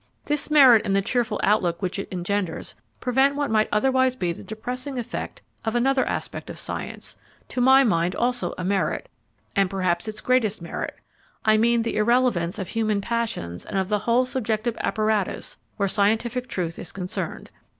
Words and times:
This 0.25 0.49
merit 0.49 0.81
and 0.83 0.95
the 0.95 1.01
cheerful 1.03 1.39
outlook 1.43 1.79
which 1.83 1.99
it 1.99 2.07
engenders 2.11 2.73
prevent 2.99 3.35
what 3.35 3.51
might 3.51 3.69
otherwise 3.71 4.15
be 4.15 4.33
the 4.33 4.41
depressing 4.43 4.97
effect 4.97 5.43
of 5.63 5.75
another 5.75 6.09
aspect 6.09 6.49
of 6.49 6.57
science, 6.57 7.17
to 7.49 7.61
my 7.61 7.83
mind 7.83 8.15
also 8.15 8.55
a 8.57 8.63
merit, 8.63 9.09
and 9.55 9.69
perhaps 9.69 10.07
its 10.07 10.19
greatest 10.19 10.59
merit 10.59 10.95
I 11.45 11.57
mean 11.57 11.83
the 11.83 11.97
irrelevance 11.97 12.57
of 12.57 12.69
human 12.69 12.99
passions 12.99 13.63
and 13.63 13.77
of 13.77 13.89
the 13.89 13.99
whole 13.99 14.25
subjective 14.25 14.75
apparatus 14.79 15.59
where 15.77 15.87
scientific 15.87 16.47
truth 16.47 16.79
is 16.79 16.91
concerned. 16.91 17.51